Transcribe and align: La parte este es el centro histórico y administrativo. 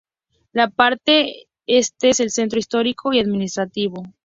La 0.51 0.67
parte 0.67 1.43
este 1.67 2.09
es 2.09 2.19
el 2.21 2.31
centro 2.31 2.57
histórico 2.57 3.13
y 3.13 3.19
administrativo. 3.19 4.01